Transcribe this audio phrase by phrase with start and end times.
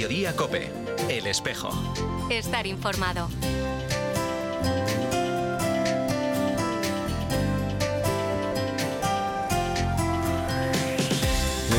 [0.00, 0.72] Mediodía Cope,
[1.10, 1.68] El Espejo.
[2.30, 3.28] Estar informado.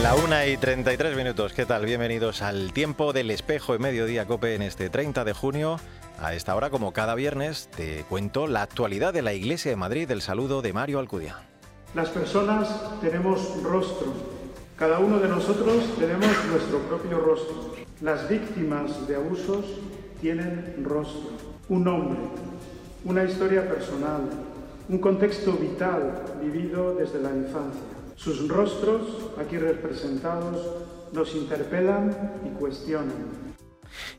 [0.04, 1.84] La una y 33 minutos, ¿qué tal?
[1.84, 5.80] Bienvenidos al tiempo del espejo en Mediodía Cope en este 30 de junio.
[6.20, 10.12] A esta hora, como cada viernes, te cuento la actualidad de la Iglesia de Madrid,
[10.12, 11.38] el saludo de Mario Alcudia.
[11.96, 12.70] Las personas
[13.02, 14.14] tenemos rostro,
[14.82, 17.76] cada uno de nosotros tenemos nuestro propio rostro.
[18.02, 19.64] Las víctimas de abusos
[20.20, 21.34] tienen rostro,
[21.70, 22.18] un nombre,
[23.06, 24.22] una historia personal,
[24.90, 27.84] un contexto vital vivido desde la infancia.
[28.16, 30.68] Sus rostros, aquí representados,
[31.14, 33.51] nos interpelan y cuestionan.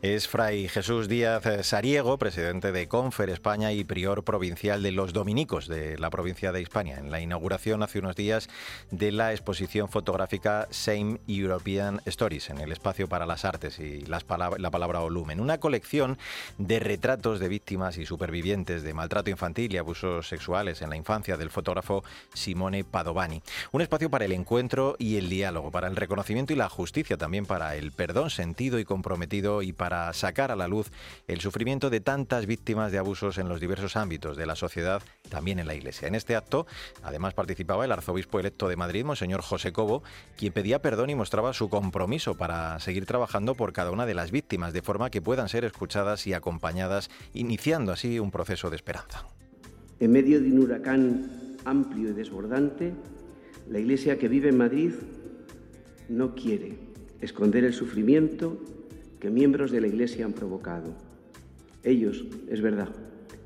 [0.03, 5.69] Es Fray Jesús Díaz Sariego, presidente de Confer España y prior provincial de los Dominicos
[5.69, 8.49] de la provincia de Hispania, en la inauguración hace unos días
[8.91, 14.25] de la exposición fotográfica Same European Stories en el espacio para las artes y las
[14.59, 15.41] la palabra volumen.
[15.41, 16.19] Una colección
[16.59, 21.37] de retratos de víctimas y supervivientes de maltrato infantil y abusos sexuales en la infancia
[21.37, 23.43] del fotógrafo Simone Padovani.
[23.73, 27.47] Un espacio para el encuentro y el diálogo, para el reconocimiento y la justicia, también
[27.47, 30.91] para el perdón sentido y comprometido y para sacar a la luz
[31.29, 35.59] el sufrimiento de tantas víctimas de abusos en los diversos ámbitos de la sociedad, también
[35.59, 36.09] en la Iglesia.
[36.09, 36.67] En este acto,
[37.03, 40.03] además, participaba el arzobispo electo de Madrid, Monseñor José Cobo,
[40.37, 44.31] quien pedía perdón y mostraba su compromiso para seguir trabajando por cada una de las
[44.31, 49.27] víctimas, de forma que puedan ser escuchadas y acompañadas, iniciando así un proceso de esperanza.
[50.01, 52.93] En medio de un huracán amplio y desbordante,
[53.71, 54.93] la Iglesia que vive en Madrid
[56.09, 56.77] no quiere
[57.21, 58.61] esconder el sufrimiento
[59.23, 60.95] que miembros de la Iglesia han provocado.
[61.85, 62.89] Ellos, es verdad,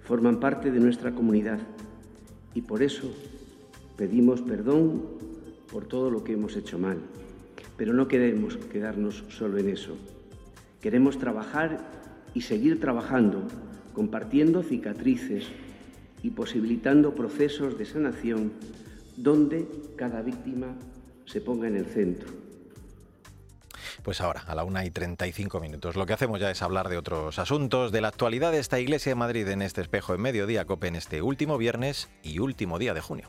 [0.05, 1.59] forman parte de nuestra comunidad
[2.55, 3.13] y por eso
[3.99, 5.03] pedimos perdón
[5.71, 6.97] por todo lo que hemos hecho mal.
[7.77, 9.99] Pero no queremos quedarnos solo en eso.
[10.81, 11.87] Queremos trabajar
[12.33, 13.43] y seguir trabajando,
[13.93, 15.45] compartiendo cicatrices
[16.23, 18.53] y posibilitando procesos de sanación
[19.19, 20.69] donde cada víctima
[21.27, 22.46] se ponga en el centro.
[24.07, 25.97] Pues ahora, a la una y 35 minutos.
[25.97, 29.11] Lo que hacemos ya es hablar de otros asuntos, de la actualidad de esta Iglesia
[29.11, 32.95] de Madrid en este espejo en mediodía, COPE en este último viernes y último día
[32.95, 33.29] de junio.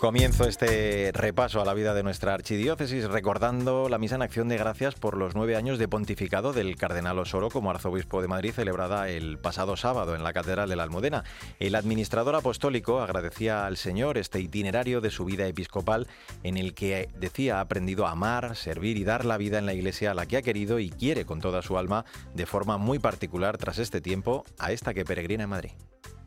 [0.00, 4.58] Comienzo este repaso a la vida de nuestra archidiócesis recordando la misa en acción de
[4.58, 9.08] gracias por los nueve años de pontificado del cardenal Osoro como arzobispo de Madrid celebrada
[9.08, 11.24] el pasado sábado en la Catedral de la Almudena.
[11.60, 16.06] El administrador apostólico agradecía al Señor este itinerario de su vida episcopal
[16.42, 19.74] en el que decía ha aprendido a amar, servir y dar la vida en la
[19.74, 22.98] iglesia a la que ha querido y quiere con toda su alma de forma muy
[22.98, 25.72] particular tras este tiempo a esta que peregrina en Madrid.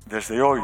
[0.08, 0.60] Desde hoy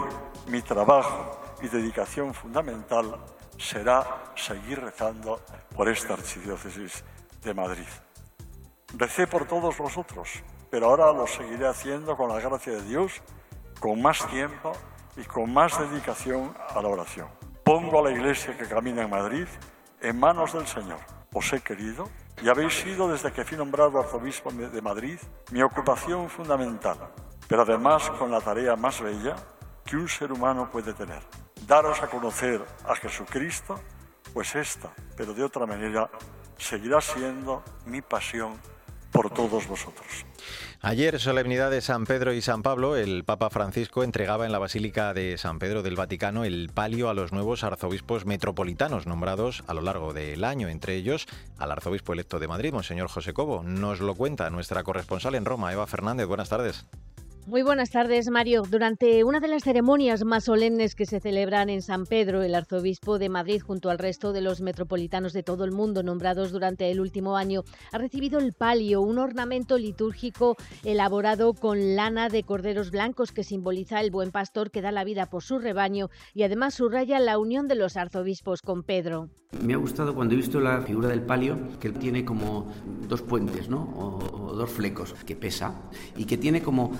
[0.47, 3.17] mi trabajo y dedicación fundamental
[3.57, 5.41] será seguir rezando
[5.75, 7.03] por esta archidiócesis
[7.43, 7.87] de Madrid.
[8.95, 10.29] Recé por todos vosotros,
[10.69, 13.21] pero ahora lo seguiré haciendo con la gracia de Dios,
[13.79, 14.73] con más tiempo
[15.17, 17.27] y con más dedicación a la oración.
[17.63, 19.47] Pongo a la iglesia que camina en Madrid
[20.01, 20.99] en manos del Señor.
[21.33, 22.07] Os he querido
[22.41, 25.17] y habéis sido desde que fui nombrado arzobispo de Madrid
[25.51, 26.97] mi ocupación fundamental,
[27.47, 29.35] pero además con la tarea más bella
[29.83, 31.21] que un ser humano puede tener
[31.67, 33.79] daros a conocer a Jesucristo,
[34.33, 36.09] pues esta, pero de otra manera,
[36.57, 38.59] seguirá siendo mi pasión
[39.11, 40.25] por todos vosotros.
[40.81, 45.13] Ayer, solemnidad de San Pedro y San Pablo, el Papa Francisco entregaba en la Basílica
[45.13, 49.81] de San Pedro del Vaticano el palio a los nuevos arzobispos metropolitanos nombrados a lo
[49.81, 51.25] largo del año, entre ellos
[51.57, 53.63] al arzobispo electo de Madrid, Monseñor José Cobo.
[53.63, 56.27] Nos lo cuenta nuestra corresponsal en Roma, Eva Fernández.
[56.27, 56.85] Buenas tardes.
[57.47, 58.63] Muy buenas tardes, Mario.
[58.67, 63.19] Durante una de las ceremonias más solemnes que se celebran en San Pedro, el arzobispo
[63.19, 66.99] de Madrid, junto al resto de los metropolitanos de todo el mundo nombrados durante el
[66.99, 73.31] último año, ha recibido el palio, un ornamento litúrgico elaborado con lana de corderos blancos
[73.31, 77.19] que simboliza el buen pastor que da la vida por su rebaño y además subraya
[77.19, 79.29] la unión de los arzobispos con Pedro.
[79.63, 82.67] Me ha gustado cuando he visto la figura del palio, que tiene como
[83.07, 83.83] dos puentes, ¿no?
[83.95, 85.75] O, dos flecos, que pesa,
[86.15, 86.91] y que tiene como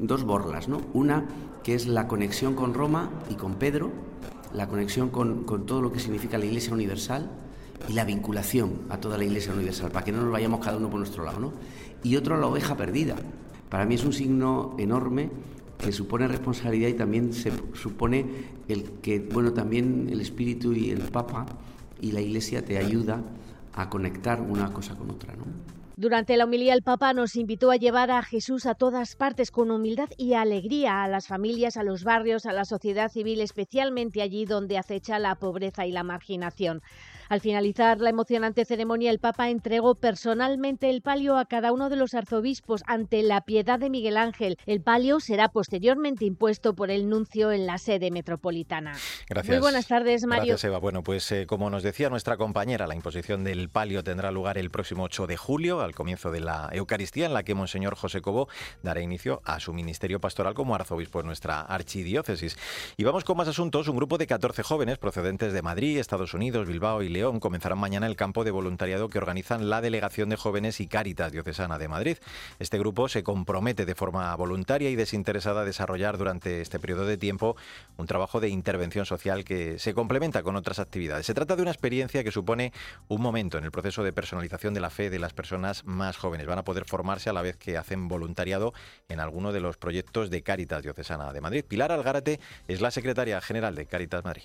[0.00, 0.80] dos borlas, ¿no?
[0.92, 1.26] Una
[1.62, 3.90] que es la conexión con Roma y con Pedro,
[4.54, 7.30] la conexión con, con todo lo que significa la Iglesia Universal
[7.88, 10.88] y la vinculación a toda la Iglesia Universal, para que no nos vayamos cada uno
[10.88, 11.52] por nuestro lado, ¿no?
[12.02, 13.16] Y otro, la oveja perdida.
[13.68, 15.30] Para mí es un signo enorme
[15.78, 18.26] que supone responsabilidad y también se supone
[18.68, 21.46] el que, bueno, también el Espíritu y el Papa
[22.00, 23.22] y la Iglesia te ayuda
[23.74, 25.44] a conectar una cosa con otra, ¿no?
[25.98, 29.70] Durante la homilía el Papa nos invitó a llevar a Jesús a todas partes con
[29.70, 34.44] humildad y alegría a las familias, a los barrios, a la sociedad civil, especialmente allí
[34.44, 36.82] donde acecha la pobreza y la marginación.
[37.28, 41.96] Al finalizar la emocionante ceremonia, el Papa entregó personalmente el palio a cada uno de
[41.96, 44.58] los arzobispos ante la piedad de Miguel Ángel.
[44.64, 48.94] El palio será posteriormente impuesto por el nuncio en la sede metropolitana.
[49.28, 49.56] Gracias.
[49.56, 50.52] Muy buenas tardes, Mario.
[50.52, 50.78] Gracias, Eva.
[50.78, 54.70] Bueno, pues eh, como nos decía nuestra compañera, la imposición del palio tendrá lugar el
[54.70, 58.48] próximo 8 de julio, al comienzo de la Eucaristía, en la que Monseñor José Cobo
[58.82, 62.56] dará inicio a su ministerio pastoral como arzobispo en nuestra archidiócesis.
[62.96, 63.88] Y vamos con más asuntos.
[63.88, 68.06] Un grupo de 14 jóvenes procedentes de Madrid, Estados Unidos, Bilbao y León comenzarán mañana
[68.06, 72.18] el campo de voluntariado que organizan la Delegación de Jóvenes y Cáritas Diocesana de Madrid.
[72.58, 77.16] Este grupo se compromete de forma voluntaria y desinteresada a desarrollar durante este periodo de
[77.16, 77.56] tiempo
[77.96, 81.24] un trabajo de intervención social que se complementa con otras actividades.
[81.24, 82.74] Se trata de una experiencia que supone
[83.08, 86.46] un momento en el proceso de personalización de la fe de las personas más jóvenes.
[86.46, 88.74] Van a poder formarse a la vez que hacen voluntariado
[89.08, 91.64] en alguno de los proyectos de Cáritas Diocesana de Madrid.
[91.66, 94.44] Pilar Algárate es la secretaria general de Cáritas Madrid.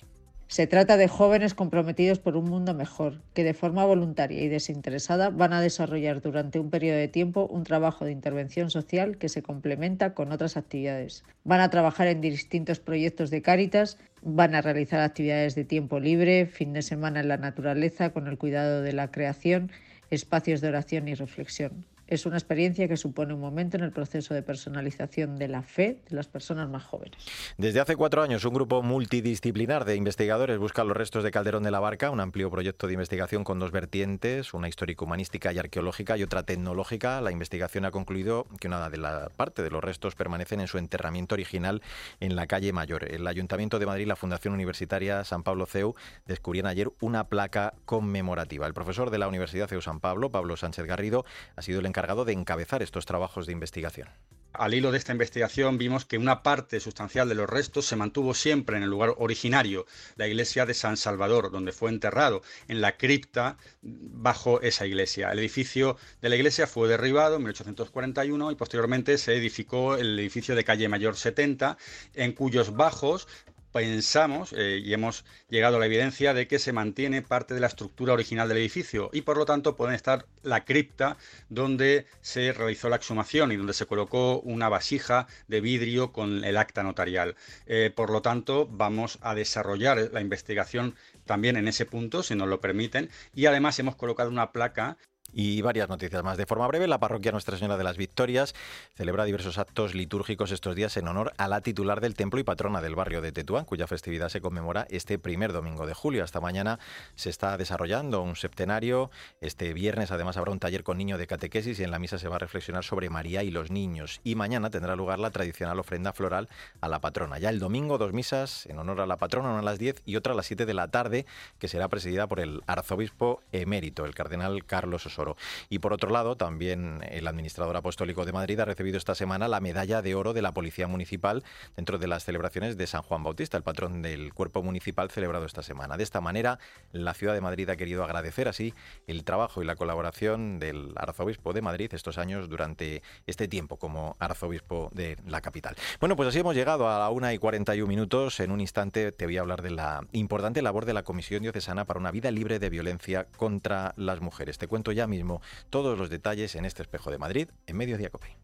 [0.52, 5.30] Se trata de jóvenes comprometidos por un mundo mejor, que de forma voluntaria y desinteresada
[5.30, 9.42] van a desarrollar durante un periodo de tiempo un trabajo de intervención social que se
[9.42, 11.24] complementa con otras actividades.
[11.44, 16.44] Van a trabajar en distintos proyectos de Cáritas, van a realizar actividades de tiempo libre,
[16.44, 19.70] fin de semana en la naturaleza con el cuidado de la creación,
[20.10, 21.86] espacios de oración y reflexión.
[22.12, 26.02] Es una experiencia que supone un momento en el proceso de personalización de la fe
[26.10, 27.24] de las personas más jóvenes.
[27.56, 31.70] Desde hace cuatro años, un grupo multidisciplinar de investigadores busca los restos de Calderón de
[31.70, 36.22] la Barca, un amplio proyecto de investigación con dos vertientes, una histórico-humanística y arqueológica y
[36.22, 37.22] otra tecnológica.
[37.22, 40.76] La investigación ha concluido que una de la parte de los restos permanecen en su
[40.76, 41.80] enterramiento original
[42.20, 43.10] en la calle Mayor.
[43.10, 45.94] El Ayuntamiento de Madrid y la Fundación Universitaria San Pablo CEU
[46.26, 48.66] descubrieron ayer una placa conmemorativa.
[48.66, 51.24] El profesor de la Universidad CEU San Pablo, Pablo Sánchez Garrido,
[51.56, 54.08] ha sido el encargado de encabezar estos trabajos de investigación.
[54.52, 58.34] Al hilo de esta investigación vimos que una parte sustancial de los restos se mantuvo
[58.34, 62.98] siempre en el lugar originario, la iglesia de San Salvador, donde fue enterrado, en la
[62.98, 65.30] cripta bajo esa iglesia.
[65.32, 70.54] El edificio de la iglesia fue derribado en 1841 y posteriormente se edificó el edificio
[70.54, 71.78] de calle Mayor 70,
[72.14, 73.28] en cuyos bajos
[73.72, 77.66] pensamos eh, y hemos llegado a la evidencia de que se mantiene parte de la
[77.66, 81.16] estructura original del edificio y por lo tanto pueden estar la cripta
[81.48, 86.56] donde se realizó la exhumación y donde se colocó una vasija de vidrio con el
[86.56, 87.34] acta notarial.
[87.66, 92.48] Eh, por lo tanto, vamos a desarrollar la investigación también en ese punto, si nos
[92.48, 94.96] lo permiten, y además hemos colocado una placa
[95.32, 96.36] y varias noticias más.
[96.36, 98.54] De forma breve, la parroquia Nuestra Señora de las Victorias
[98.94, 102.80] celebra diversos actos litúrgicos estos días en honor a la titular del templo y patrona
[102.80, 106.22] del barrio de Tetuán, cuya festividad se conmemora este primer domingo de julio.
[106.22, 106.78] Hasta mañana
[107.14, 109.10] se está desarrollando un septenario.
[109.40, 112.28] Este viernes además habrá un taller con niño de catequesis y en la misa se
[112.28, 114.20] va a reflexionar sobre María y los niños.
[114.24, 116.48] Y mañana tendrá lugar la tradicional ofrenda floral
[116.80, 117.38] a la patrona.
[117.38, 120.16] Ya el domingo dos misas en honor a la patrona, una a las 10 y
[120.16, 121.26] otra a las 7 de la tarde,
[121.58, 125.21] que será presidida por el arzobispo emérito, el cardenal Carlos Osorio.
[125.68, 129.60] Y por otro lado, también el administrador apostólico de Madrid ha recibido esta semana la
[129.60, 131.42] medalla de oro de la Policía Municipal
[131.76, 135.62] dentro de las celebraciones de San Juan Bautista, el patrón del cuerpo municipal celebrado esta
[135.62, 135.96] semana.
[135.96, 136.58] De esta manera,
[136.92, 138.74] la ciudad de Madrid ha querido agradecer así
[139.06, 144.16] el trabajo y la colaboración del arzobispo de Madrid estos años durante este tiempo como
[144.18, 145.76] arzobispo de la capital.
[146.00, 148.40] Bueno, pues así hemos llegado a la una y 41 minutos.
[148.40, 151.84] En un instante te voy a hablar de la importante labor de la Comisión Diocesana
[151.84, 154.58] para una vida libre de violencia contra las mujeres.
[154.58, 158.36] Te cuento ya mismo todos los detalles en este espejo de Madrid en Mediodía Cope.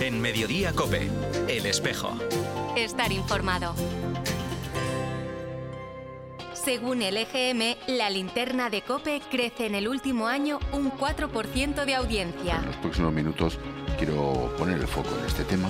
[0.00, 1.10] En Mediodía Cope,
[1.48, 2.18] el espejo.
[2.74, 3.74] Estar informado.
[6.54, 11.94] Según el EGM, la linterna de Cope crece en el último año un 4% de
[11.94, 12.56] audiencia.
[12.56, 13.58] En los próximos minutos
[13.98, 15.68] quiero poner el foco en este tema.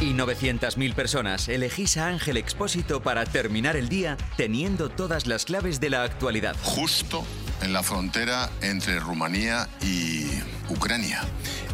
[0.00, 5.78] Y 900.000 personas elegís a Ángel Expósito para terminar el día teniendo todas las claves
[5.78, 6.56] de la actualidad.
[6.62, 7.22] Justo
[7.60, 10.26] en la frontera entre Rumanía y
[10.70, 11.20] Ucrania.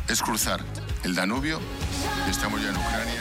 [0.08, 0.60] Es cruzar
[1.04, 1.60] el Danubio.
[2.28, 3.20] Estamos ya en Ucrania.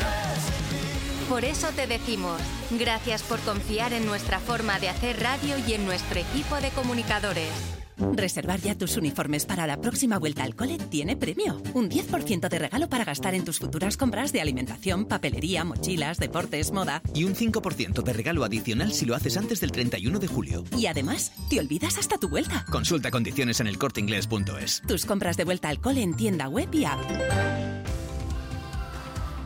[1.30, 5.86] Por eso te decimos, gracias por confiar en nuestra forma de hacer radio y en
[5.86, 7.75] nuestro equipo de comunicadores.
[7.98, 11.62] Reservar ya tus uniformes para la próxima vuelta al cole tiene premio.
[11.74, 16.72] Un 10% de regalo para gastar en tus futuras compras de alimentación, papelería, mochilas, deportes,
[16.72, 17.02] moda.
[17.14, 20.64] Y un 5% de regalo adicional si lo haces antes del 31 de julio.
[20.78, 22.66] Y además, te olvidas hasta tu vuelta.
[22.72, 24.82] Consulta condiciones en elcorteingles.es.
[24.88, 27.00] Tus compras de vuelta al cole en tienda web y app.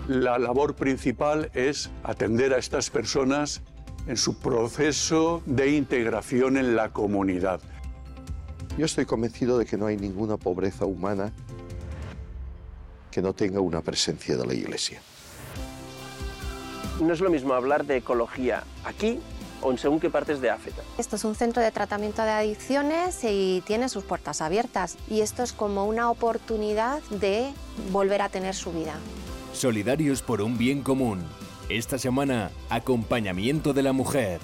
[0.07, 3.61] La labor principal es atender a estas personas
[4.07, 7.61] en su proceso de integración en la comunidad.
[8.79, 11.33] Yo estoy convencido de que no hay ninguna pobreza humana
[13.11, 15.01] que no tenga una presencia de la Iglesia.
[17.01, 19.19] No es lo mismo hablar de ecología aquí
[19.61, 20.81] o en según qué partes de África.
[20.97, 24.95] Esto es un centro de tratamiento de adicciones y tiene sus puertas abiertas.
[25.09, 27.51] Y esto es como una oportunidad de
[27.91, 28.93] volver a tener su vida.
[29.51, 31.25] Solidarios por un bien común.
[31.67, 34.39] Esta semana, acompañamiento de la mujer.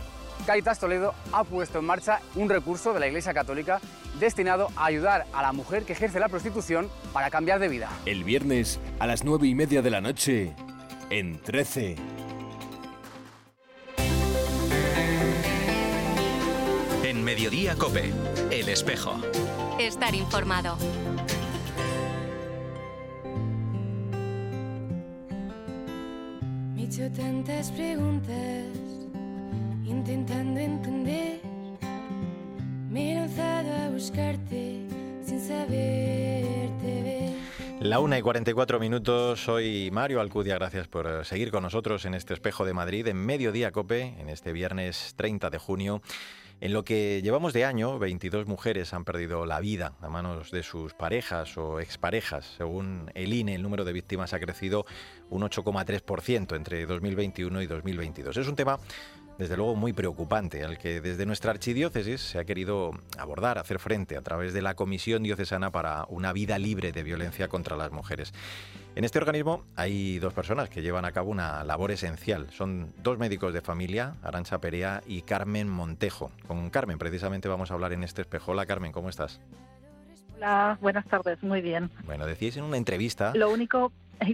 [0.45, 3.81] Caritas Toledo ha puesto en marcha un recurso de la Iglesia Católica
[4.19, 7.89] destinado a ayudar a la mujer que ejerce la prostitución para cambiar de vida.
[8.05, 10.53] El viernes a las nueve y media de la noche
[11.09, 11.95] en 13.
[17.03, 18.11] En Mediodía Cope,
[18.51, 19.15] El Espejo.
[19.79, 20.77] Estar informado.
[26.73, 28.65] Me he hecho tantas preguntas,
[30.07, 31.39] intentando entender.
[32.91, 34.85] Me he lanzado a buscarte
[35.25, 37.33] sin saberte ver.
[37.79, 42.35] La una y 44 minutos, soy Mario Alcudia, gracias por seguir con nosotros en este
[42.35, 46.03] espejo de Madrid en Mediodía Cope, en este viernes 30 de junio.
[46.61, 50.61] En lo que llevamos de año, 22 mujeres han perdido la vida a manos de
[50.61, 52.45] sus parejas o exparejas.
[52.57, 54.85] Según el INE, el número de víctimas ha crecido
[55.29, 58.37] un 8,3% entre 2021 y 2022.
[58.37, 58.79] Es un tema
[59.37, 64.15] desde luego muy preocupante, al que desde nuestra archidiócesis se ha querido abordar, hacer frente
[64.17, 68.33] a través de la Comisión Diocesana para una vida libre de violencia contra las mujeres.
[68.95, 72.49] En este organismo hay dos personas que llevan a cabo una labor esencial.
[72.51, 76.31] Son dos médicos de familia, Arancha Perea y Carmen Montejo.
[76.47, 78.53] Con Carmen precisamente vamos a hablar en este espejo.
[78.53, 79.41] Hola Carmen, ¿cómo estás?
[80.37, 81.89] Hola, buenas tardes, muy bien.
[82.05, 83.33] Bueno, decíais en una entrevista...
[83.35, 83.91] Lo único,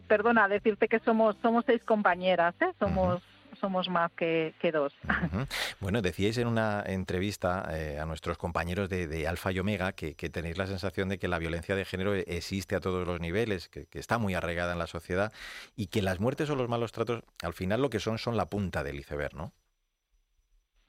[0.08, 2.72] perdona, decirte que somos, somos seis compañeras, ¿eh?
[2.80, 3.22] somos
[3.62, 4.94] somos más que, dos.
[5.80, 10.58] Bueno, decíais en una entrevista eh, a nuestros compañeros de, Alfa y Omega que, tenéis
[10.58, 14.18] la sensación de que la violencia de género existe a todos los niveles, que, está
[14.18, 15.32] muy arraigada en la sociedad
[15.76, 18.48] y que las muertes o los malos tratos al final lo que son son la
[18.48, 19.54] punta del iceberg, ¿no?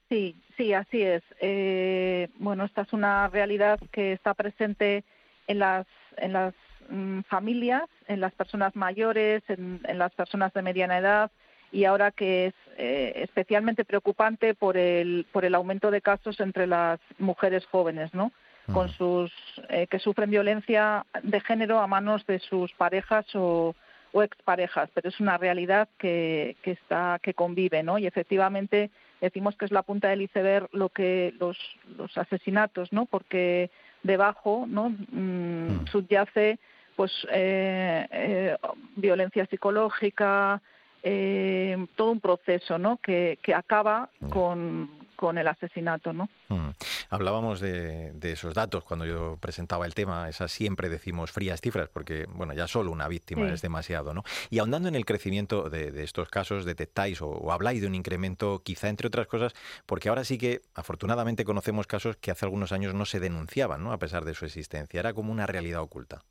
[0.09, 1.23] Sí, sí, así es.
[1.39, 5.03] Eh, bueno, esta es una realidad que está presente
[5.47, 5.85] en las,
[6.17, 6.53] en las
[6.89, 11.31] mm, familias, en las personas mayores, en, en las personas de mediana edad,
[11.73, 16.67] y ahora que es eh, especialmente preocupante por el, por el aumento de casos entre
[16.67, 18.31] las mujeres jóvenes, ¿no?
[18.71, 19.29] Con sus,
[19.69, 23.75] eh, que sufren violencia de género a manos de sus parejas o,
[24.13, 27.97] o exparejas, pero es una realidad que, que, está, que convive, ¿no?
[27.97, 28.89] Y efectivamente
[29.19, 31.57] decimos que es la punta del iceberg lo que los,
[31.97, 33.05] los asesinatos, ¿no?
[33.05, 33.69] Porque
[34.03, 34.95] debajo, ¿no?
[35.11, 36.59] Mm, subyace
[36.95, 38.55] pues eh,
[38.95, 40.61] violencia psicológica,
[41.03, 42.97] eh, todo un proceso ¿no?
[42.97, 46.13] que, que acaba con, con, el asesinato.
[46.13, 46.29] ¿no?
[46.47, 46.69] Mm.
[47.09, 52.25] Hablábamos de, esos datos cuando yo presentaba el tema, esas siempre decimos frías cifras, porque
[52.29, 54.13] bueno, ya solo una víctima es demasiado.
[54.13, 54.23] ¿no?
[54.49, 58.61] Y ahondando en el crecimiento de, estos casos, detectáis o, o, habláis de un incremento,
[58.63, 59.53] quizá entre otras cosas,
[59.85, 63.91] porque ahora sí que afortunadamente conocemos casos que hace algunos años no se denunciaban, ¿no?
[63.91, 65.01] a pesar de su existencia.
[65.01, 66.23] Era como una realidad oculta.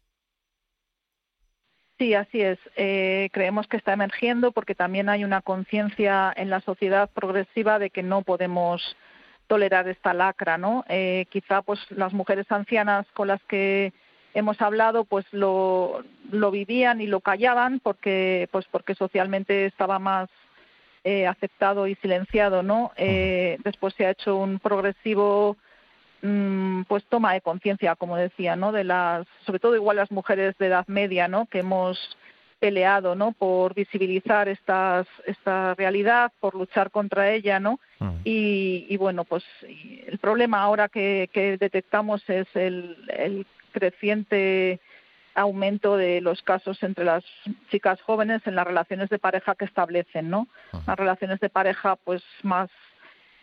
[2.03, 2.59] Sí, así es.
[2.75, 7.91] Eh, creemos que está emergiendo porque también hay una conciencia en la sociedad progresiva de
[7.91, 8.97] que no podemos
[9.47, 10.85] tolerar esta lacra, ¿no?
[10.89, 13.93] Eh, quizá pues las mujeres ancianas con las que
[14.35, 20.29] hemos hablado pues lo, lo vivían y lo callaban porque pues porque socialmente estaba más
[21.05, 22.91] eh, aceptado y silenciado, ¿no?
[22.97, 25.57] después se ha hecho un progresivo
[26.87, 28.71] pues toma de conciencia, como decía, ¿no?
[28.71, 31.47] De las, sobre todo igual las mujeres de edad media, ¿no?
[31.47, 31.99] Que hemos
[32.61, 33.33] peleado, ¿no?
[33.33, 37.81] Por visibilizar estas, esta realidad, por luchar contra ella, ¿no?
[37.99, 38.11] Mm.
[38.23, 39.43] Y, bueno, pues
[40.07, 44.79] el problema ahora que, detectamos es el, el creciente
[45.35, 47.25] aumento de los casos entre las
[47.71, 50.47] chicas jóvenes en las relaciones de pareja que establecen, ¿no?
[50.87, 52.71] Las relaciones de pareja pues más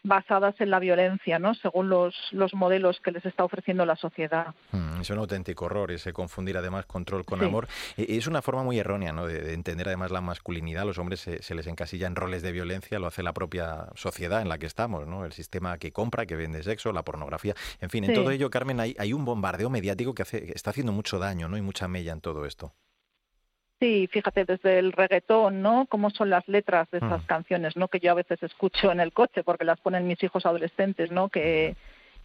[0.04, 1.54] basadas en la violencia, ¿no?
[1.56, 4.54] Según los, los modelos que les está ofreciendo la sociedad.
[4.72, 7.68] Mm, es un auténtico horror ese confundir además control con amor.
[7.98, 9.26] E, es una forma muy errónea ¿no?
[9.26, 10.86] de, entender además la masculinidad.
[10.86, 14.50] Los hombres se, les encasilla en roles de violencia, lo hace la propia sociedad en
[14.50, 15.26] la que estamos, ¿no?
[15.26, 17.56] El sistema que compra, que vende sexo, la pornografía.
[17.82, 20.92] En fin, en todo ello, Carmen, hay, hay un bombardeo mediático que hace, está haciendo
[20.92, 21.58] mucho daño ¿no?
[21.58, 22.74] y mucha mella en todo esto.
[23.80, 25.86] Sí, fíjate, desde el reggaetón, ¿no?
[25.90, 27.88] Cómo son las letras de esas canciones, ¿no?
[27.88, 31.30] Que yo a veces escucho en el coche porque las ponen mis hijos adolescentes, ¿no?
[31.30, 31.78] Que,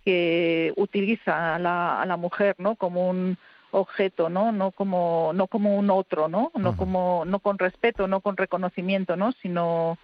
[0.04, 2.74] que utiliza a la, a la mujer, ¿no?
[2.74, 3.38] Como un
[3.70, 4.50] objeto, ¿no?
[4.50, 6.50] No como, no como un otro, ¿no?
[6.54, 9.30] No como, no con respeto, no con reconocimiento, ¿no?
[9.40, 9.96] Sino,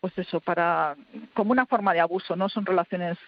[0.00, 0.96] pues eso, para,
[1.34, 2.48] como una forma de abuso, ¿no?
[2.48, 3.18] Son relaciones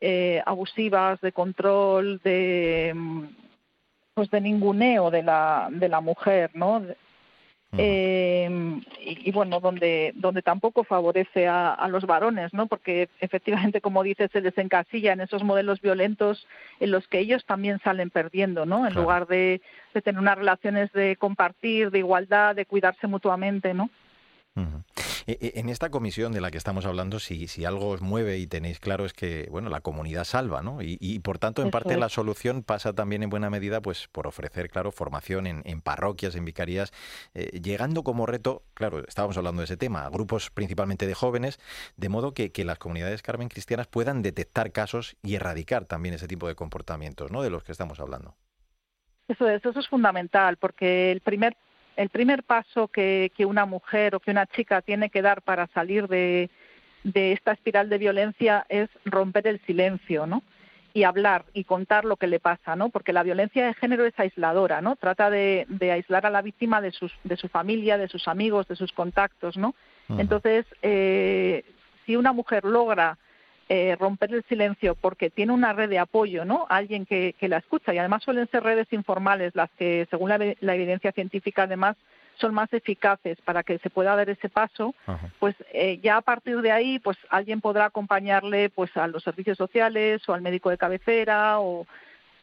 [0.00, 2.94] eh, abusivas, de control, de
[4.14, 6.82] pues de ninguneo de la, de la mujer, ¿no?
[7.76, 8.48] Eh,
[9.00, 12.66] y, bueno, donde, donde tampoco favorece a, los varones, ¿no?
[12.66, 16.46] Porque efectivamente, como dices, se desencasilla en esos modelos violentos
[16.80, 18.86] en los que ellos también salen perdiendo, ¿no?
[18.86, 19.60] En lugar de,
[19.92, 23.90] de, tener unas relaciones de compartir, de igualdad, de cuidarse mutuamente, ¿no?
[24.56, 28.46] E, en esta comisión de la que estamos hablando, si, si algo os mueve y
[28.46, 30.78] tenéis claro es que bueno la comunidad salva, ¿no?
[30.80, 34.70] Y, por tanto, en parte la solución pasa también en buena medida pues por ofrecer,
[34.70, 36.92] claro, formación en, parroquias, en vicarías,
[37.34, 41.58] eh, llegando como reto, claro, estábamos hablando de ese tema, a grupos principalmente de jóvenes,
[41.96, 46.28] de modo que, que las comunidades Carmen cristianas puedan detectar casos y erradicar también ese
[46.28, 47.42] tipo de comportamientos, ¿no?
[47.42, 48.36] De los que estamos hablando.
[49.28, 51.56] Eso es, eso es fundamental, porque el primer
[51.96, 56.08] el primer paso que, una mujer o que una chica tiene que dar para salir
[56.08, 56.50] de,
[57.04, 60.42] esta espiral de violencia es romper el silencio, ¿no?
[60.96, 62.88] y hablar y contar lo que le pasa, ¿no?
[62.88, 64.94] Porque la violencia de género es aisladora, ¿no?
[64.94, 68.76] Trata de, aislar a la víctima de, sus, de su familia, de sus amigos, de
[68.76, 69.74] sus contactos, ¿no?
[70.08, 71.64] Entonces, eh,
[72.06, 73.18] si una mujer logra
[73.68, 76.66] eh, romper el silencio porque tiene una red de apoyo, ¿no?
[76.68, 81.12] Alguien que, la escucha y además suelen ser redes informales las que, según la, evidencia
[81.12, 81.96] científica, además
[82.36, 84.94] son más eficaces para que se pueda dar ese paso,
[85.38, 89.56] pues eh, ya a partir de ahí, pues alguien podrá acompañarle, pues a los servicios
[89.56, 91.86] sociales o al médico de cabecera o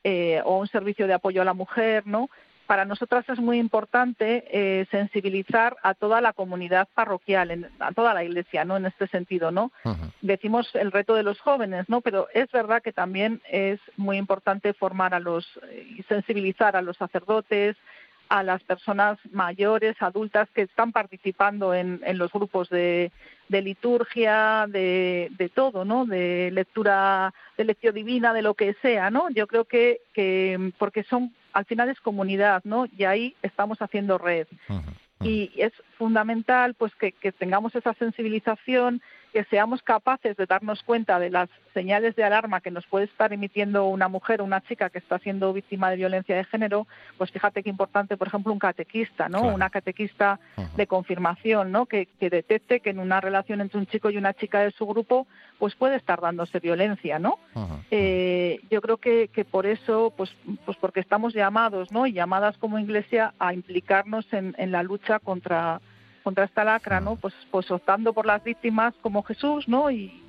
[0.04, 2.32] eh, o un servicio de apoyo a la mujer, ¿no?
[2.72, 8.24] Para nosotras es muy importante eh, sensibilizar a toda la comunidad parroquial, a toda la
[8.24, 8.78] iglesia, ¿no?
[8.78, 9.74] En este sentido, ¿no?
[10.22, 12.00] Decimos el reto de los jóvenes, ¿no?
[12.00, 16.82] Pero es verdad que también es muy importante formar a los eh, y sensibilizar a
[16.82, 17.76] los sacerdotes,
[18.32, 23.12] a las personas mayores, adultas que están participando en, los grupos de,
[23.50, 26.06] liturgia, de, todo, ¿no?
[26.06, 29.30] De lectura, de lección divina, de lo que sea, ¿no?
[29.32, 32.86] Yo creo que, que porque son, al final es comunidad, ¿no?
[32.98, 34.48] Y ahí estamos haciendo red.
[35.20, 41.20] Y es fundamental, pues, que, que tengamos esa sensibilización, que seamos capaces de darnos cuenta
[41.20, 44.90] de las señales de alarma que nos puede estar emitiendo una mujer o una chica
[44.90, 46.86] que está siendo víctima de violencia de género,
[47.18, 49.44] pues fíjate qué importante, por ejemplo, un catequista, ¿no?
[49.44, 50.40] Una catequista
[50.76, 51.86] de confirmación, ¿no?
[51.86, 55.28] Que, detecte que en una relación entre un chico y una chica de su grupo,
[55.60, 57.40] pues puede estar dándose violencia, ¿no?
[57.90, 60.34] Eh, yo creo que, que por eso, pues,
[60.66, 62.06] pues porque estamos llamados, ¿no?
[62.06, 65.82] Y llamadas como iglesia a implicarnos en, en la lucha contra
[66.24, 67.16] contra esta lacra, ¿no?
[67.16, 69.92] Pues, pues optando por las víctimas como Jesús, ¿no?
[69.92, 70.24] Y,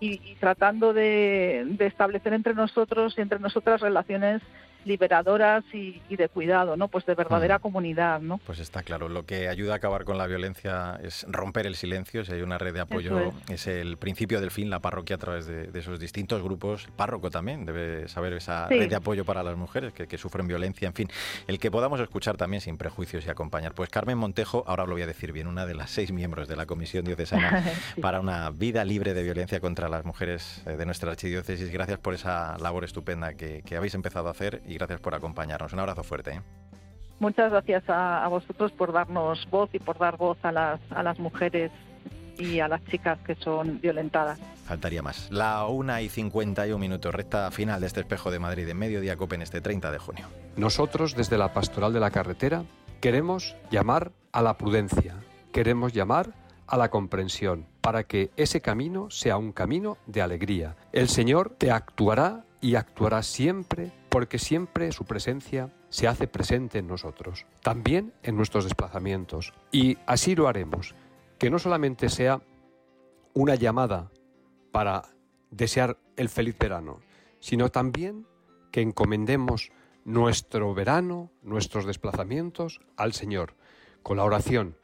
[0.00, 4.42] y, tratando de, de, establecer entre nosotros y entre nosotras relaciones
[4.84, 6.88] liberadoras y, de cuidado, ¿no?
[6.88, 8.38] Pues de verdadera comunidad, ¿no?
[8.38, 9.08] Pues está claro.
[9.08, 12.24] Lo que ayuda a acabar con la violencia es romper el silencio.
[12.24, 13.66] Si hay una red de apoyo, es.
[13.66, 16.84] el principio del fin, la parroquia a través de, esos distintos grupos.
[16.86, 20.86] El párroco también debe saber esa red de apoyo para las mujeres que, sufren violencia.
[20.86, 21.08] En fin,
[21.46, 23.74] el que podamos escuchar también sin prejuicios y acompañar.
[23.74, 26.54] Pues Carmen Montejo, ahora lo voy a decir bien, una de las seis miembros de
[26.54, 27.64] la Comisión Diocesana
[28.00, 31.70] para una vida libre de violencia contra las mujeres eh, de nuestra archidiócesis.
[31.70, 35.72] Gracias por esa labor estupenda que, que habéis empezado a hacer y gracias por acompañarnos.
[35.72, 36.32] Un abrazo fuerte.
[36.32, 36.40] ¿eh?
[37.20, 41.18] Muchas gracias a, vosotros por darnos voz y por dar voz a las, a las
[41.20, 41.70] mujeres
[42.38, 44.40] y a las chicas que son violentadas.
[44.64, 45.30] Faltaría más.
[45.30, 49.42] La 1 y 51 minutos, recta final de este espejo de Madrid en Mediodía Copen
[49.42, 50.26] este 30 de junio.
[50.56, 52.64] Nosotros, desde la Pastoral de la Carretera,
[53.00, 55.16] queremos llamar a la prudencia,
[55.52, 56.30] queremos llamar
[56.66, 60.76] a la comprensión, para que ese camino sea un camino de alegría.
[60.92, 66.86] El Señor te actuará y actuará siempre porque siempre su presencia se hace presente en
[66.86, 69.54] nosotros, también en nuestros desplazamientos.
[69.72, 70.94] Y así lo haremos,
[71.38, 72.42] que no solamente sea
[73.32, 74.10] una llamada
[74.70, 75.04] para
[75.50, 77.00] desear el feliz verano,
[77.40, 78.26] sino también
[78.70, 79.72] que encomendemos
[80.04, 83.54] nuestro verano, nuestros desplazamientos al Señor,
[84.02, 84.76] con la oración,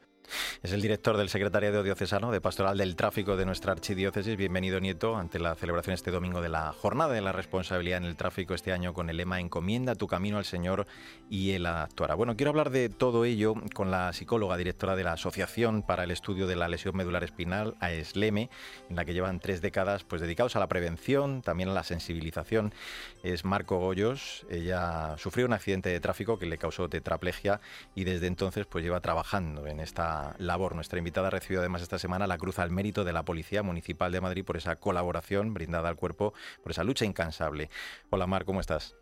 [0.61, 4.35] Es el director del Secretariado Diocesano de Pastoral del Tráfico de nuestra archidiócesis.
[4.35, 8.15] Bienvenido, Nieto, ante la celebración este domingo de la Jornada de la Responsabilidad en el
[8.15, 10.85] Tráfico este año con el lema Encomienda tu camino al Señor
[11.29, 12.15] y Él actuará.
[12.15, 16.11] Bueno, quiero hablar de todo ello con la psicóloga directora de la Asociación para el
[16.11, 18.49] Estudio de la Lesión Medular Espinal, AESLEME,
[18.89, 22.73] en la que llevan tres décadas pues, dedicados a la prevención, también a la sensibilización.
[23.23, 24.45] Es Marco Goyos.
[24.49, 27.61] Ella sufrió un accidente de tráfico que le causó tetraplegia
[27.95, 30.75] y desde entonces pues lleva trabajando en esta labor.
[30.75, 34.11] Nuestra invitada ha recibido además esta semana la Cruz al Mérito de la Policía Municipal
[34.11, 37.69] de Madrid por esa colaboración brindada al cuerpo, por esa lucha incansable.
[38.09, 38.95] Hola Mar, ¿cómo estás?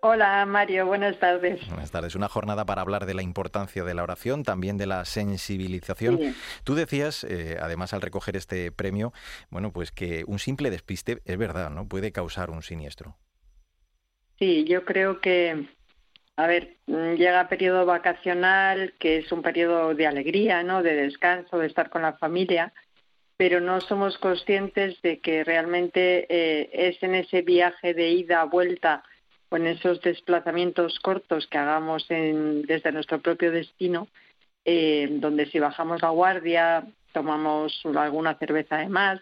[0.00, 1.66] Hola Mario, buenas tardes.
[1.68, 2.14] Buenas tardes.
[2.14, 6.34] Una jornada para hablar de la importancia de la oración, también de la sensibilización.
[6.64, 9.12] Tú decías, eh, además al recoger este premio,
[9.50, 11.88] bueno, pues que un simple despiste, es verdad, ¿no?
[11.88, 13.16] Puede causar un siniestro.
[14.38, 15.66] Sí, yo creo que
[16.36, 20.82] a ver, mm, llega periodo vacacional, que es un periodo de alegría, ¿no?
[20.82, 22.72] De descanso, de estar con la familia,
[23.36, 29.02] pero no somos conscientes de que realmente eh, es en ese viaje de ida, vuelta,
[29.48, 34.08] o en esos desplazamientos cortos que hagamos desde nuestro propio destino,
[34.64, 39.20] eh, donde si bajamos la guardia, tomamos alguna cerveza de más,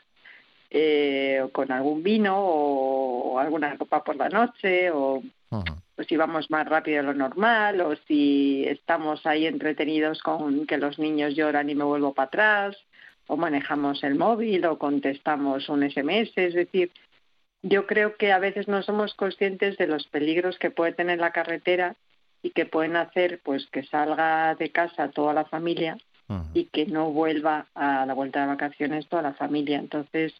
[0.70, 5.22] eh, o con algún vino, o, alguna copa por la noche, o
[5.95, 10.79] pues si vamos más rápido de lo normal o si estamos ahí entretenidos con que
[10.79, 12.77] los niños lloran y me vuelvo para atrás
[13.27, 16.90] o manejamos el móvil o contestamos un SMS, es decir,
[17.62, 21.33] yo creo que a veces no somos conscientes de los peligros que puede tener la
[21.33, 21.97] carretera
[22.43, 25.97] y que pueden hacer pues que salga de casa toda la familia
[26.53, 29.79] y que no vuelva a la vuelta de vacaciones toda la familia.
[29.79, 30.35] Entonces,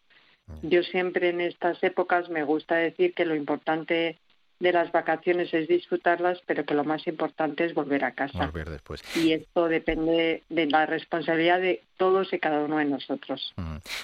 [0.61, 4.19] yo siempre en estas épocas me gusta decir que lo importante
[4.59, 8.45] de las vacaciones es disfrutarlas, pero que lo más importante es volver a casa.
[8.45, 9.01] Volver después.
[9.15, 13.53] Y esto depende de la responsabilidad de todos y cada uno de nosotros.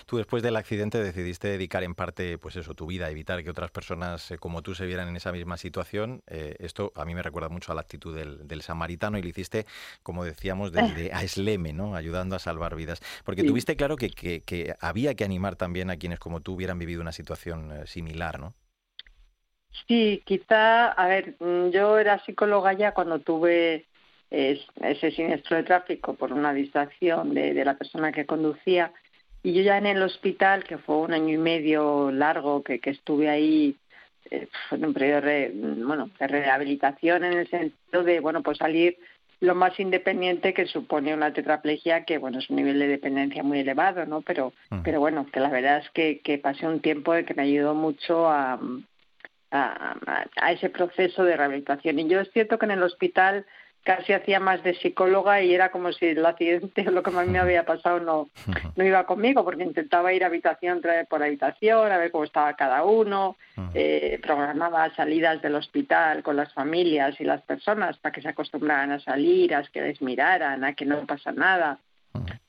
[0.05, 3.49] Tú después del accidente decidiste dedicar en parte, pues eso, tu vida, a evitar que
[3.49, 6.21] otras personas eh, como tú se vieran en esa misma situación.
[6.27, 9.65] Eh, esto a mí me recuerda mucho a la actitud del, samaritano y lo hiciste,
[10.03, 11.95] como decíamos, desde Aisleme, ¿no?
[11.95, 13.01] Ayudando a salvar vidas.
[13.23, 16.77] Porque tuviste claro que, que, que había que animar también a quienes como tú hubieran
[16.77, 18.53] vivido una situación eh, similar, ¿no?
[19.87, 23.85] Sí, quizá, a ver, mm, yo era psicóloga ya cuando tuve
[24.31, 28.93] ese siniestro de tráfico por una distracción de, la persona que conducía
[29.43, 32.91] y yo ya en el hospital, que fue un año y medio largo que, que
[32.91, 33.75] estuve ahí
[34.29, 35.51] eh, en un periodo de,
[35.83, 38.97] bueno, de rehabilitación en el sentido de, bueno, pues salir
[39.41, 43.59] lo más independiente que supone una tetraplegia, que bueno, es un nivel de dependencia muy
[43.59, 44.21] elevado, ¿no?
[44.21, 44.53] Pero,
[44.83, 47.73] pero bueno, que la verdad es que, que pasé un tiempo de que me ayudó
[47.73, 48.59] mucho a,
[49.51, 51.99] a, ese proceso de rehabilitación.
[51.99, 53.45] Y yo es cierto que en el hospital
[53.83, 57.23] casi hacía más de psicóloga y era como si el accidente o lo que a
[57.23, 58.29] mí me había pasado no,
[58.75, 63.37] no iba conmigo, porque intentaba ir habitación por habitación, a ver cómo estaba cada uno,
[63.73, 68.91] eh, programaba salidas del hospital con las familias y las personas para que se acostumbraran
[68.91, 71.79] a salir, a que les miraran, a que no pasa nada,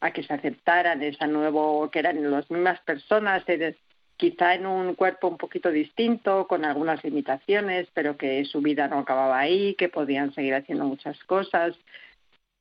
[0.00, 3.42] a que se aceptaran esa nuevo, que eran las mismas personas,
[4.16, 9.01] quizá en un cuerpo un poquito distinto, con algunas limitaciones, pero que su vida no
[9.01, 11.77] acababa ahí, que podían seguir haciendo muchas cosas.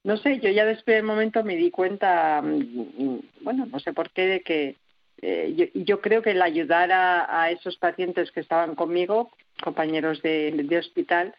[0.04, 4.10] No sé, yo ya después del momento me di cuenta, mm, bueno, no sé por
[4.12, 4.76] qué, de que
[5.22, 11.36] eh, yo, creo que el ayudar a, esos pacientes que estaban conmigo, compañeros de hospital,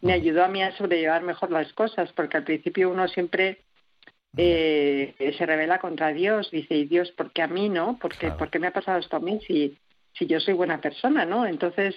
[0.00, 3.58] me ayudó a mí a sobrellevar mejor las cosas, porque al principio uno siempre
[4.36, 7.98] eh, se revela contra Dios, dice, y Dios, ¿por qué a mí no?
[7.98, 9.76] ¿Por qué, me ha pasado esto a mí si,
[10.12, 11.46] si yo soy buena persona, no?
[11.46, 11.96] Entonces,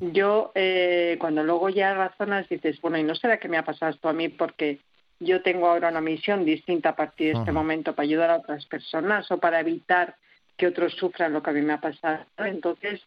[0.00, 3.92] yo, eh, cuando luego ya razonas, dices, bueno, ¿y no será que me ha pasado
[3.92, 4.80] esto a mí porque
[5.20, 8.66] yo tengo ahora una misión distinta a partir de este momento para ayudar a otras
[8.66, 10.16] personas o para evitar
[10.56, 12.24] que otros sufran lo que a mí me ha pasado?
[12.38, 13.00] Entonces,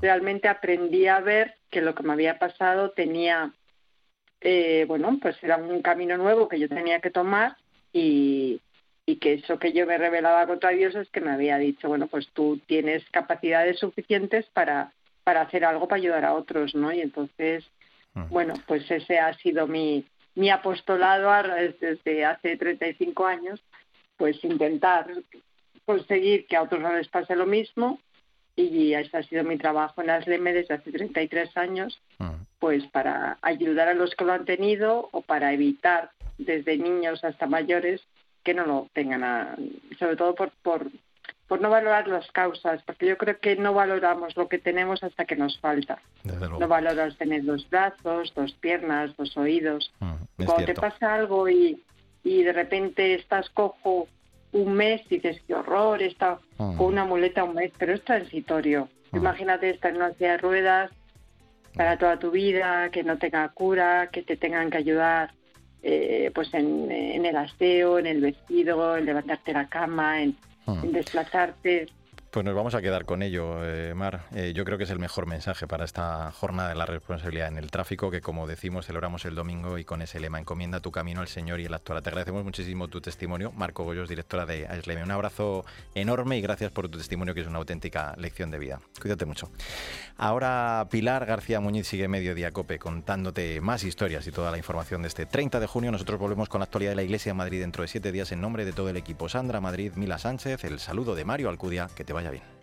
[0.00, 3.52] realmente aprendí a ver que lo que me había pasado tenía,
[4.40, 7.56] eh, bueno, pues era un camino nuevo que yo tenía que tomar
[7.92, 8.60] y,
[9.20, 12.28] que eso que yo me revelaba contra Dios es que me había dicho, bueno, pues
[12.34, 14.92] tú tienes capacidades suficientes para,
[15.24, 16.92] para hacer algo para ayudar a otros, ¿no?
[16.92, 17.64] Y entonces,
[18.14, 18.28] mm.
[18.28, 21.30] bueno, pues ese ha sido mi, mi apostolado
[21.80, 23.62] desde hace 35 años,
[24.16, 25.06] pues intentar
[25.84, 28.00] conseguir que a otros no les pase lo mismo
[28.56, 32.32] y ese ha sido mi trabajo en ASLEME desde hace 33 años, mm.
[32.58, 37.46] pues para ayudar a los que lo han tenido o para evitar desde niños hasta
[37.46, 38.02] mayores
[38.42, 39.56] que no lo tengan,
[39.98, 40.90] sobre todo por, por,
[41.48, 45.24] por no valorar las causas, porque yo creo que no valoramos lo que tenemos hasta
[45.24, 45.98] que nos falta.
[46.58, 49.92] No valoras tener los brazos, dos piernas, dos oídos.
[50.00, 51.82] Mm, Cuando te pasa algo y,
[52.22, 54.08] y de repente estás cojo
[54.52, 58.88] un mes y dices, qué horror, está con una muleta un mes, pero es transitorio.
[59.12, 60.90] Imagínate estar en una silla de ruedas
[61.74, 65.32] para toda tu vida, que no tenga cura, que te tengan que ayudar
[65.88, 70.90] eh, pues en, en, el aseo, en el vestido, en levantarte la cama, en, en
[70.90, 71.86] desplazarte.
[72.36, 74.26] Pues nos vamos a quedar con ello, eh, Mar.
[74.34, 77.56] Eh, yo creo que es el mejor mensaje para esta jornada de la responsabilidad en
[77.56, 81.22] el tráfico, que como decimos, celebramos el domingo y con ese lema, encomienda tu camino
[81.22, 82.02] al Señor y el actual.
[82.02, 83.52] Te agradecemos muchísimo tu testimonio.
[83.52, 85.02] Marco Goyos, directora de Aisleme.
[85.02, 88.80] Un abrazo enorme y gracias por tu testimonio, que es una auténtica lección de vida.
[89.00, 89.50] Cuídate mucho.
[90.18, 95.08] Ahora Pilar García Muñiz sigue Mediodía Cope contándote más historias y toda la información de
[95.08, 95.90] este 30 de junio.
[95.90, 98.42] Nosotros volvemos con la actualidad de la Iglesia de Madrid dentro de siete días en
[98.42, 99.30] nombre de todo el equipo.
[99.30, 101.88] Sandra Madrid, Mila Sánchez, el saludo de Mario Alcudia.
[101.94, 102.55] Que te vaya bien.